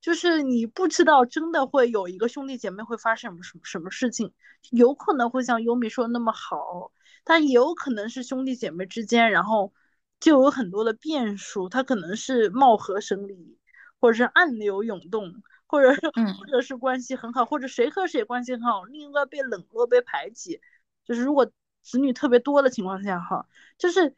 [0.01, 4.33] 就是你不知道真的会有一个兄弟姐妹会发生什么什么什么事情，
[4.71, 6.91] 有可能会像优米说的那么好。
[7.23, 9.73] 但也有可能是兄弟姐妹之间，然后
[10.19, 11.69] 就有很多的变数。
[11.69, 13.57] 他可能是貌合神离，
[13.99, 16.01] 或者是暗流涌动，或者是
[16.39, 20.61] 或者是关系很好，或者谁和谁关系很好，另一个被冷落、被排挤。
[21.03, 24.15] 就是如果子女特别多的情况下，哈，就是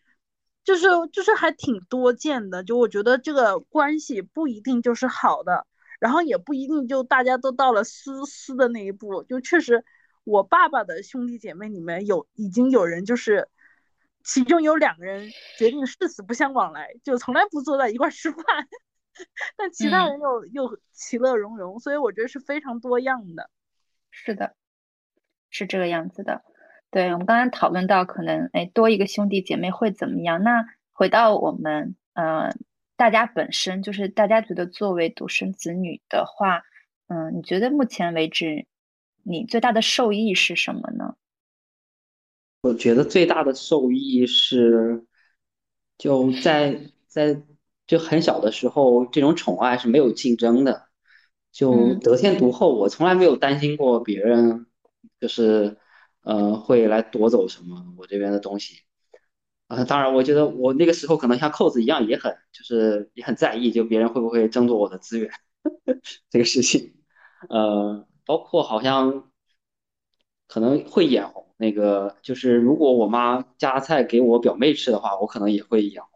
[0.68, 2.62] 就是就是还挺多见的。
[2.62, 5.66] 就我觉得这个关系不一定就是好的，
[6.02, 9.24] 然后也不一定就大家都到了撕撕的那一步。
[9.24, 9.86] 就确实，
[10.26, 13.48] 我爸爸的兄弟姐妹里面有已经有人就是，
[14.26, 18.44] 其中有两个人决定誓死不相往来，就从来不坐在一块吃饭。
[19.56, 23.50] 但其他人又又其乐融融，所以我觉得是非常多样的。
[24.12, 24.54] 是的，
[25.50, 26.44] 是这个样子的。
[26.92, 30.42] 对我们刚刚讨论到，可能哎多一个兄弟姐妹会怎么样？
[30.44, 32.54] 那回到我们呃
[32.96, 36.64] 大家本身，就是大家觉得作为独生子女的话，
[37.08, 38.66] 嗯，你觉得目前为止
[39.24, 41.16] 你最大的受益是什么呢？
[42.62, 45.06] 我觉得最大的受益是
[45.98, 47.42] 就在在。
[47.88, 50.90] 就很小的时候，这种宠爱是没有竞争的，
[51.54, 52.76] 就得天独厚。
[52.76, 54.66] 我从来没有担心过别人，
[55.22, 55.78] 就是
[56.28, 58.82] 呃会来夺走什么我这边的东西。
[59.68, 65.30] 啊，当然，我觉得我那个时候可能像扣子一样，也很就是也很在意，就别人会不会争夺我的资源
[66.30, 66.96] 这个事情。
[67.50, 69.32] 呃，包括好像
[70.48, 76.12] 可能会眼红那个，就是如果我妈夹菜给我表妹吃的话，我可能也会眼红。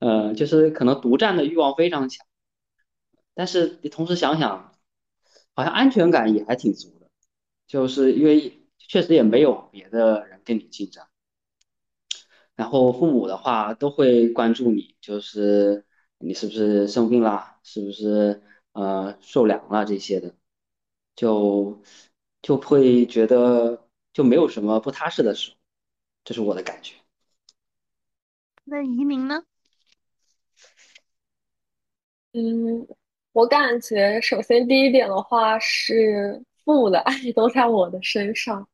[0.00, 2.26] 呃，就是可能独占的欲望非常强，
[3.34, 4.72] 但是你同时想想，
[5.54, 7.08] 好像安全感也还挺足的，
[7.66, 11.04] 就是因为确实也没有别的人跟你竞争，
[12.54, 15.84] 然后父母的话都会关注你，就是
[16.18, 20.34] 你是不是生病啦，是不是呃受凉了这些的，
[21.14, 21.82] 就
[22.42, 25.56] 就会觉得就没有什么不踏实的时候，
[26.24, 26.94] 这是我的感觉。
[28.64, 29.42] 那移民呢？
[32.32, 32.86] 嗯，
[33.32, 38.68] 我感觉首先第一点的话是父母的爱都在我的身上，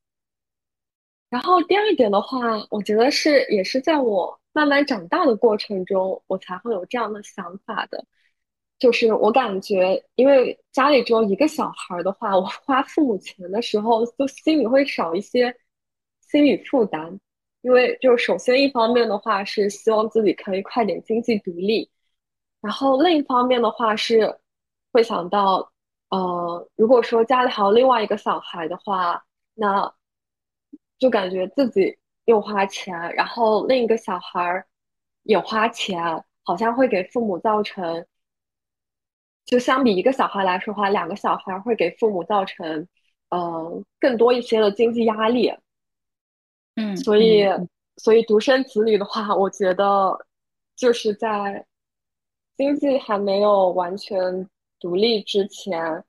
[1.31, 8.05] 然后第二点的话，我觉得是也是在我慢慢长大的过程中，我才会有这样的想法的。
[8.81, 15.55] 就是我感觉，因为家里只有一个小孩的话，我花父母钱的时候，就心里会少一些
[16.21, 17.21] 心理负担。
[17.61, 21.89] 因为就首先一方面的话是希望自己可以快点经济独立。
[22.61, 24.37] 然后另一方面的话是，
[24.93, 25.73] 会想到，
[26.15, 29.25] 呃，如果说家里还有另外一个小孩的话，
[29.55, 29.93] 那
[30.99, 34.65] 就感觉自己又花钱，然后另一个小孩
[35.25, 38.07] 也花钱，好像会给父母造成，
[39.45, 42.87] 就相比一个小孩来说的话，两个小孩会给父母造成，
[43.31, 45.53] 呃，更多一些的经济压力。
[46.77, 47.45] 嗯，所以，
[47.97, 50.27] 所以独生子女的话，我觉得
[50.77, 51.67] 就是在。
[52.57, 54.49] 经济还没有完全
[54.85, 56.05] 独立之前，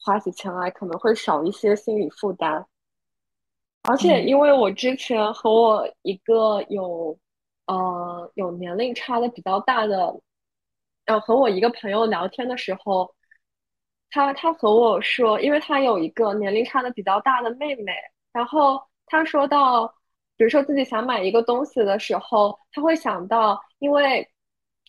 [0.00, 2.66] 花起钱来可能会少一些心理负担。
[3.82, 7.18] 而且，因为我之前和我一个有
[7.66, 10.18] 呃有年龄差的比较大的，
[11.04, 13.14] 呃和我一个朋友聊天的时候，
[14.08, 17.92] 他他和我说，因为他有一个年龄差的比较大的妹妹，
[18.32, 19.86] 然后他说到，
[20.38, 24.26] 比如说自己想买一个东西的时候，他会想到，因为。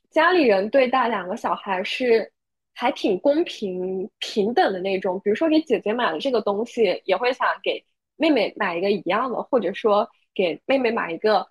[0.09, 2.31] 家里人对待两个小孩是
[2.73, 7.83] 还挺公平平等的那种，比如说给姐姐买了这个东西，也会想给
[8.15, 11.45] 妹妹买一个一样的，或者说给妹妹买一个，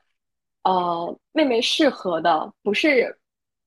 [0.64, 3.18] 呃，妹妹适合的，不是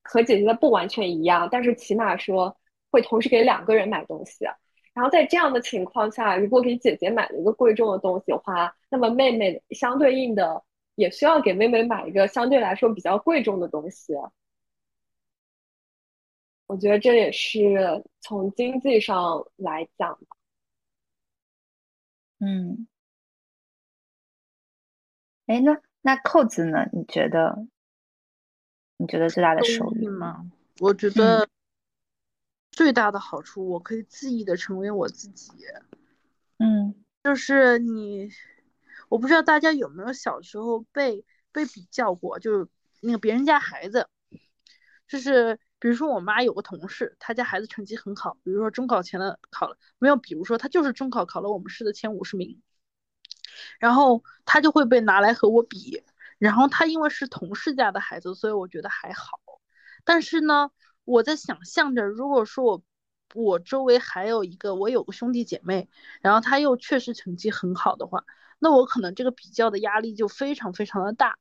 [0.03, 2.55] 和姐姐的不完全一样，但是起码说
[2.89, 4.45] 会同时给两个人买东西。
[4.93, 10.61] 然后在这样的情况下，如果给姐姐买了一个贵重的东西的话，那么妹妹相对应的
[10.95, 14.13] 也需要给妹妹买一个相对来说比较贵重的东西。
[16.71, 17.59] 我觉得这也是
[18.21, 20.37] 从经济上来讲吧。
[22.39, 22.87] 嗯，
[25.47, 26.87] 哎，那那扣子呢？
[26.93, 27.67] 你觉得？
[28.95, 30.49] 你觉得最大的收益吗？
[30.79, 31.45] 我觉得
[32.71, 35.51] 最大的好处，我可以恣意的成为我自己。
[36.59, 38.29] 嗯，就是你，
[39.09, 42.65] 我不知道大家有没有小时候被被比较过，就是
[43.01, 44.07] 那个别人家孩子，
[45.05, 45.59] 就是。
[45.81, 50.15] 比如说，我妈有个同事，她家孩子成绩很好，比如说中考前的考了没有？
[50.15, 52.61] 比如说他就是中考考了我们市的前五十名，
[53.79, 56.03] 然后他就会被拿来和我比。
[56.37, 59.39] 然后他因为是同事家的孩子，所以我觉得还好。
[60.03, 60.69] 但是呢，
[61.03, 62.83] 我在想象着，如果说我
[63.33, 65.89] 我周围还有一个我有个兄弟姐妹，
[66.21, 68.23] 然后他又确实成绩很好的话，
[68.59, 71.39] 那我可能这个比较的压力就非常非常的大，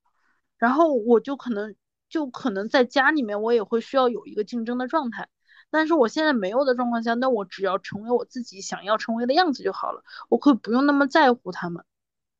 [0.56, 1.76] 然后我就可能。
[2.10, 5.28] 就可能在家里面，我也会需要有一个竞争的状态，
[5.70, 11.82] 但是我现在没有的状况下，那我只要成为我自己想要成为的样子就好了，我可以不用那么在乎他们。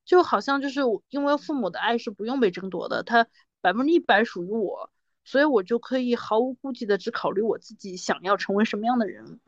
[0.04, 3.28] 就好像就是因为父母的爱是不用被争夺的，他
[3.60, 4.90] 百分之一百属于我，
[5.24, 9.38] 所以我就可以毫无顾忌的只考虑我自己想要成为什么样的人。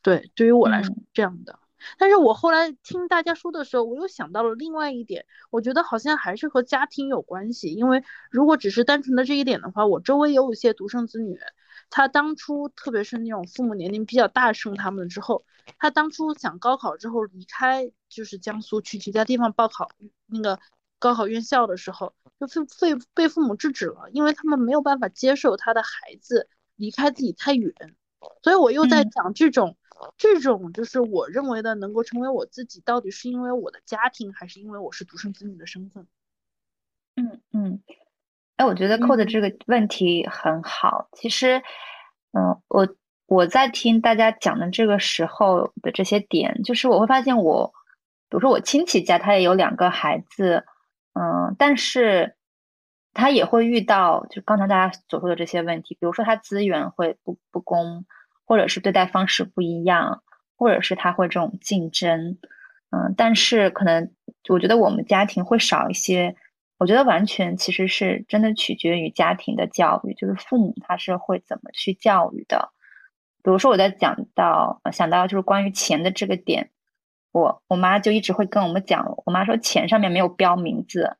[0.00, 1.58] 对，对于我来说这样的。
[1.98, 7.72] 但是我后来听大家说的时候，我又想到了另外一点，我觉得好像还是和家庭有关系。
[7.74, 11.38] 因为如果只是单纯的这一点的话，我周围也有一些独生子女，
[11.90, 15.44] 他当初特别是那种父母年龄比较大生他们之后，
[15.78, 19.88] 他当初想高考之后离开就是江苏去其他地方报考
[20.26, 20.58] 那个
[20.98, 27.74] 高考院校的时候，就被被被父母制止了，因为他们没有办法接受他的孩子离开自己太远。
[28.42, 29.76] 所以我又在讲这种。
[30.16, 36.06] 这种就是我认为的能够成为我自己，到底是因为我的家庭，还是因为我是独生子女的身份？
[37.16, 37.82] 嗯嗯，
[38.56, 41.08] 哎，我觉得扣的这个问题很好。
[41.12, 41.62] 其实，
[42.32, 42.88] 嗯，我
[43.26, 47.72] 我在听大家讲的这个时候的这些点，就是我会发现，我
[48.28, 50.64] 比如说我亲戚家他也有两个孩子，
[51.12, 52.34] 嗯，但是
[53.12, 58.04] 他也会遇到就刚才大家所说的这些问题，比如说他资源会不不公。
[58.52, 60.22] 或者是对待方式不一样，
[60.58, 62.36] 或者是他会这种竞争，
[62.90, 64.12] 嗯，但是可能
[64.50, 66.36] 我觉得我们家庭会少一些。
[66.76, 72.72] 我觉得完全其实是真的取决于家庭的教育，就是父母他是会怎么去教育的。
[73.42, 76.70] 比如说我在讲到想到就是关于钱的这个点，
[77.32, 81.16] 我我妈就一直会跟我们讲，我妈说钱上面没有标名字，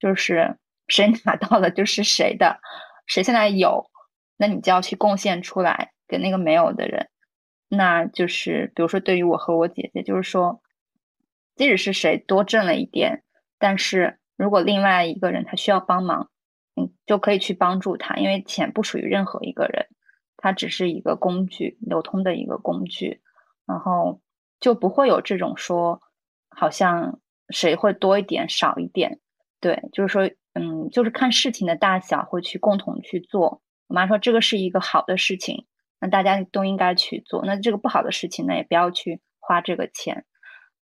[0.00, 0.58] 就是
[0.88, 2.58] 谁拿到了就是谁的，
[3.06, 3.88] 谁现在有，
[4.36, 5.92] 那你就要去贡献出来。
[6.08, 7.08] 给那个没有的人，
[7.68, 10.60] 那就是比如说，对于我和我姐姐，就是说，
[11.56, 13.22] 即使是谁多挣了一点，
[13.58, 16.30] 但是如果另外一个人他需要帮忙，
[16.76, 19.86] 嗯，就可以去帮助他，因为钱不属于任何一个人，
[20.36, 23.22] 它只是一个工具，流通的一个工具，
[23.66, 24.20] 然后
[24.60, 26.00] 就不会有这种说，
[26.50, 29.20] 好像谁会多一点少一点，
[29.60, 33.62] 对，就是说，嗯，就是看事情的大小会去共同去做。
[33.86, 35.66] 我妈说这个是一个好的事情。
[36.04, 37.46] 那大家都应该去做。
[37.46, 40.26] 那这个不好的事情呢，也不要去花这个钱。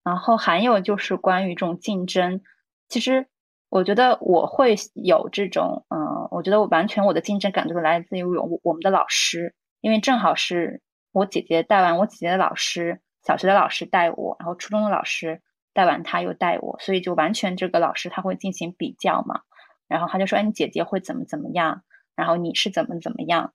[0.03, 2.41] 然后还有就是关于这种竞争，
[2.89, 3.27] 其实
[3.69, 15.43] 我觉得我会有这种，嗯，我觉得我完全我的竞争感就是来自于我我们的老师，因为正好是我姐姐带完我姐姐的老师，小学的老师带我，然后初中的老师
[15.73, 19.41] 带完他又带我，所以就完全这个老师他会进行比较嘛。
[19.87, 21.83] 然后他就说：“哎，你姐姐会怎么怎么样？
[22.15, 23.53] 然后你是怎么怎么样？”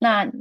[0.00, 0.32] 那。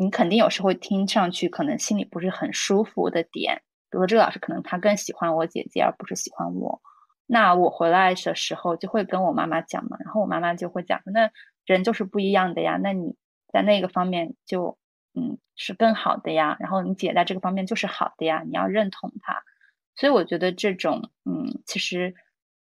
[0.00, 6.80] 你肯定有时会听上去可能心里不是很舒服的点，比如说这个老师可能他更喜欢我姐姐而不是喜欢我，
[7.26, 11.32] 那我回来的时候就会跟我妈妈讲嘛，然后我妈妈就会讲，那
[11.66, 13.16] 人就是不一样的呀，那你
[13.52, 14.78] 在那个方面就
[15.14, 19.42] 嗯是更好的呀，然后你姐在这个方面就是好的呀，你要认同她，
[19.96, 22.14] 所以我觉得这种嗯其实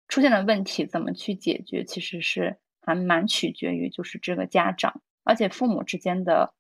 [0.07, 6.53] 出现的问题怎么去解决，其实是还蛮取决于就是这个家长，而且父母之间的。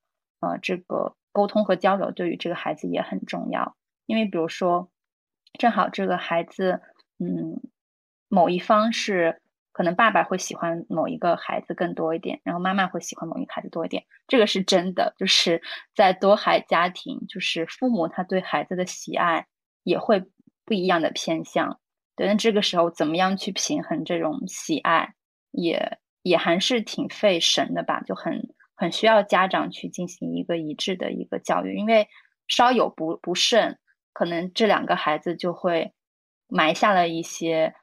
[0.43, 3.76] 呃，这个沟通和交流对于这个孩子也很重要，
[4.07, 4.90] 因为比如说，
[5.57, 6.80] 正好这个孩子，
[7.20, 7.62] 嗯，
[8.28, 9.40] 某一方是
[9.70, 15.62] 可能爸爸会喜欢某一个孩子更多一点，然后妈妈会喜欢某一个孩子多一点，这个是真的，就是
[15.95, 19.47] 在多孩家庭，就是父母他对孩子的喜爱
[19.84, 20.24] 也会
[20.64, 21.78] 不一样的偏向，
[22.16, 25.14] 对，那这个时候怎么样去平衡这种喜爱，
[25.53, 28.53] 也也还是挺费神的吧，就很。
[28.83, 32.09] 很需要家长去进行一个一致的一个教育，因为
[32.49, 33.78] 稍有不不慎，
[34.12, 35.95] 可能这两个孩子就会
[36.49, 37.76] 埋下了一些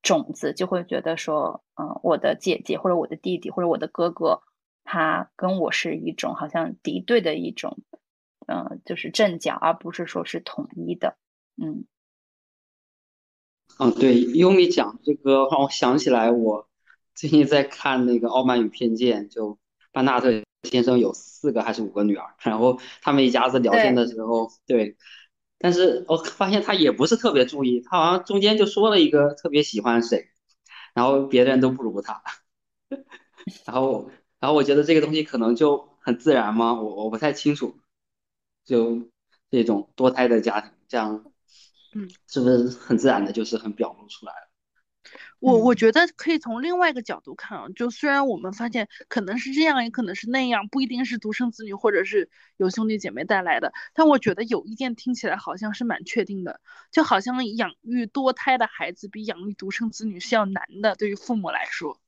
[0.00, 4.42] 种子，就会觉得说，嗯，我的姐姐或者我的弟弟或者我的哥哥，
[4.84, 7.78] 他跟我是一种好像敌对的一种，
[8.46, 11.16] 嗯，就是阵脚，而不是说是统一的，
[11.60, 11.84] 嗯。
[13.80, 16.68] 嗯，对，优米讲这个让我想起来，我
[17.12, 19.58] 最近在看那个《傲慢与偏见》，就。
[19.92, 24.96] 班纳特先生有四个还是五个女儿，然后他们一家子聊天的时候，对，
[25.58, 30.28] 但是我发现他也不是特别注意，他好像中间就说了一个特别喜欢谁，
[30.94, 32.22] 然后别人都不如他，
[33.66, 34.10] 然后
[34.40, 36.74] 然后我觉得这个东西可能就很自然吗？
[36.74, 37.78] 我我不太清楚，
[38.64, 39.08] 就
[39.50, 41.24] 这种多胎的家庭这样，
[41.94, 44.43] 嗯，是不是很自然的，就是很表露出来了？
[45.44, 62.00] 我我觉得可以从另外一个角度看啊，就虽然我们发现可能是这样，也可能是那样，不一定是独生子女或者是有兄弟姐妹带来的，但我觉得有一件听起来好像是蛮确定的，就好像养育多胎的孩子比养育独生子女是要难的，对于父母来说。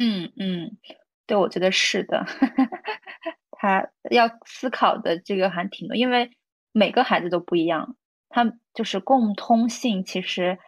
[0.00, 0.76] 嗯嗯，
[1.26, 2.26] 对，我觉得是的，
[3.52, 6.32] 他要思考的这个还挺多，因为
[6.72, 7.96] 每个孩子都不一样，
[8.28, 10.58] 他就是共通性其实。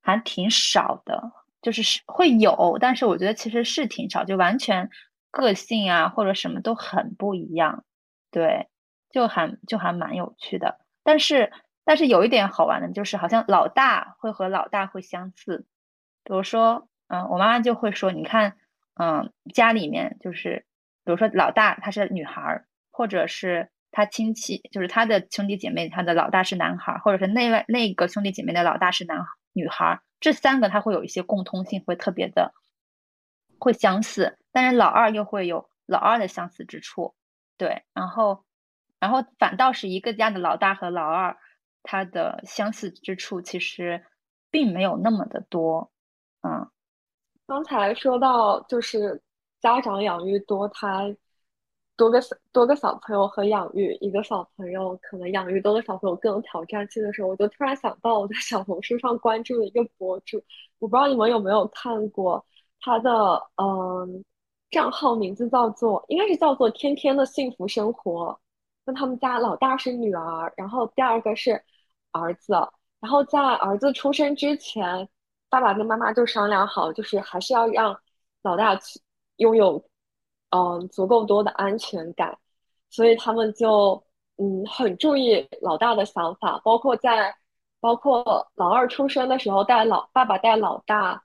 [0.00, 1.32] 还挺少的，
[1.62, 4.90] 就是是会有，但是我觉得其实是挺少，就完全
[5.30, 7.84] 个性啊或者什么都很不一样，
[8.30, 8.68] 对，
[9.10, 10.78] 就还就还蛮有趣的。
[11.02, 11.52] 但是
[11.84, 15.66] 但是有一点好玩的就是，好像老大会和老大会相似，
[16.24, 18.56] 比如说，嗯，我妈妈就会说，你看，
[18.94, 20.66] 嗯，家里面就是，
[21.04, 23.70] 比如说老大她是女孩儿，或者是。
[23.92, 32.54] 他亲戚就是他的兄弟姐妹，他的老大是男孩，或者是那外那个兄弟姐妹的老大是男孩女孩，这三个他会有一些共通性，会特别的
[33.58, 37.14] 会相似，但是老二又会有老二的相似之处，
[37.56, 38.44] 对，然后
[38.98, 41.36] 然后反倒是一个家的老大和老二，
[41.82, 44.04] 他的相似之处其实
[44.50, 45.90] 并没有那么的多，
[46.42, 46.70] 嗯，
[47.46, 49.22] 刚才说到就是
[49.60, 51.16] 家长养育多胎。
[52.00, 52.18] 多个
[52.50, 60.42] 多个小朋友和养育一个小朋友，可能养育多个小朋友更有挑战性的时候，我就突然想到我在小红书上关注的一个博主，
[60.78, 62.42] 我不知道你们有没有看过
[62.80, 63.10] 他的
[63.56, 64.24] 嗯
[64.70, 68.40] 账号名字叫做应该是叫做天天的幸福生活。
[68.86, 71.62] 那他们家老大是女儿，然后第二个是
[72.12, 72.54] 儿子，
[72.98, 75.06] 然后在儿子出生之前，
[75.50, 78.00] 爸爸跟妈妈就商量好，就是还是要让
[78.42, 78.98] 老大去
[79.36, 79.84] 拥有。
[80.50, 82.36] 嗯，足够多的安全感，
[82.88, 84.02] 所以他们就
[84.36, 87.34] 嗯很注意老大的想法，包括在
[87.80, 91.22] 包括老二出生的时候带老爸爸带老大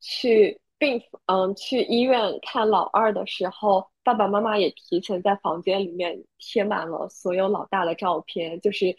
[0.00, 8.94] 去病嗯去医院看老二的时候，爸爸妈妈也提前在房间里面贴满了所有老大的照片，就是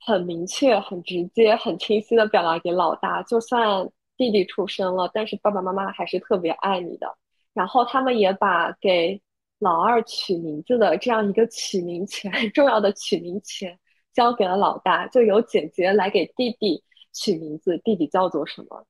[0.00, 7.16] 很明确、很直接、很清晰的表达给老大，就算弟弟出生了，但是爸爸妈妈还是特别爱你的。
[7.54, 9.22] 然后他们也把给
[9.60, 13.78] 老二取名字的这样一个取名权， 重要的取名权
[14.12, 16.82] 交给了老大，就由姐姐来给弟弟
[17.12, 18.84] 取名字，弟弟叫做什么？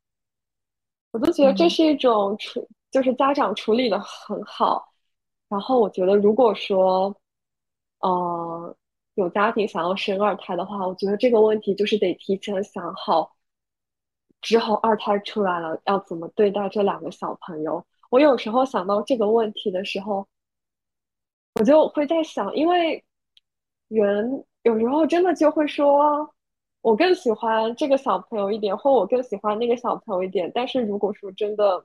[1.13, 4.89] 我都觉得这是一种处，就是家长处理的很好。
[5.49, 7.15] 然后我觉得，如果说，
[8.01, 8.77] 呃，
[9.15, 13.37] 有家庭想要生二胎的话，我觉得这个问题就是得提前想好，
[14.41, 17.87] 之后二胎出来了要怎么对待这两个小朋友。
[18.11, 20.27] 我有时候想到这个问题的时候，
[21.55, 23.03] 我就会在想，因为
[23.89, 26.29] 人有时候真的就会说，
[26.81, 30.51] 我更喜欢这个小朋友一点，或我更喜欢那个小朋友一点。
[30.55, 31.85] 但是如果说真的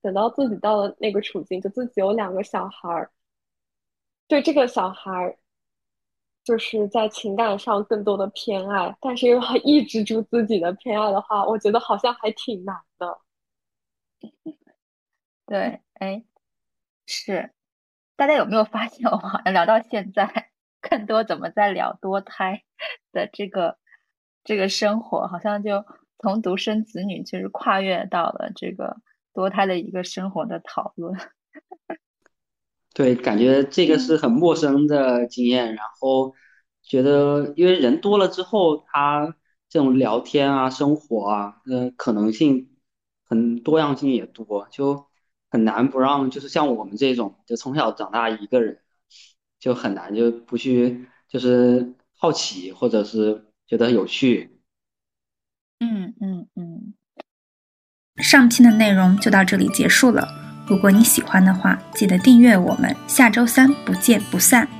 [0.00, 3.10] 等到自己到了那个处境，就自己有两个小孩儿，
[4.26, 5.38] 对这个小孩儿
[6.44, 13.18] 就是在情感上更多的偏爱，但是又要抑制住自己的偏爱的话，我觉得好像还挺难的。
[15.48, 16.24] 对，哎，
[17.06, 17.54] 是，
[18.16, 20.50] 大家有没有发现，我们好像聊到现在，
[20.82, 22.64] 更多怎么在聊多胎
[23.12, 23.78] 的这个
[24.44, 25.86] 这个生活，好像就
[26.18, 28.98] 从独生子女，就是跨越到了这个
[29.32, 31.16] 多胎的一个生活的讨论。
[32.92, 36.34] 对，感觉这个是很陌生的经验，然后
[36.82, 39.34] 觉得，因为人多了之后，他
[39.70, 42.76] 这种聊天啊、生活啊，嗯，可能性
[43.24, 45.07] 很多样性也多，就。
[45.50, 48.78] 很难不让，就是像我们这种，就从小长大一个人，
[49.58, 54.60] 就很难就不去，就是好奇或者是觉得有趣。
[55.80, 56.94] 嗯嗯嗯。
[58.16, 60.26] 上期的内容就到这里结束了。
[60.66, 64.77] 如果你喜欢的话，记得订阅我们，下周三不见不散。